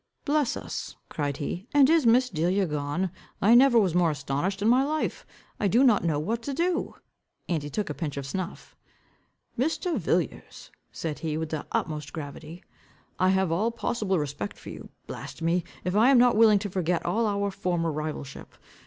"Bless 0.25 0.57
us," 0.57 0.95
cried 1.09 1.37
he, 1.37 1.67
"and 1.75 1.87
is 1.87 2.07
Miss 2.07 2.27
Delia 2.31 2.65
gone? 2.65 3.11
I 3.39 3.53
never 3.53 3.77
was 3.77 3.93
more 3.93 4.09
astonished 4.09 4.63
in 4.63 4.67
my 4.67 4.83
life. 4.83 5.27
I 5.59 5.67
do 5.67 5.83
not 5.83 6.03
know 6.03 6.17
what 6.17 6.41
to 6.41 6.55
do," 6.55 6.95
and 7.47 7.61
he 7.61 7.69
took 7.69 7.87
a 7.87 7.93
pinch 7.93 8.17
of 8.17 8.25
snuff. 8.25 8.75
"Mr. 9.59 9.99
Villiers," 9.99 10.71
said 10.91 11.19
he, 11.19 11.37
with 11.37 11.49
the 11.49 11.67
utmost 11.71 12.13
gravity, 12.13 12.63
"I 13.19 13.29
have 13.29 13.51
all 13.51 13.69
possible 13.69 14.17
respect 14.17 14.57
for 14.57 14.71
you. 14.71 14.89
Blast 15.05 15.43
me! 15.43 15.63
if 15.83 15.95
I 15.95 16.09
am 16.09 16.17
not 16.17 16.35
willing 16.35 16.57
to 16.57 16.69
forget 16.71 17.05
all 17.05 17.27
our 17.27 17.51
former 17.51 17.91
rivalship. 17.91 18.55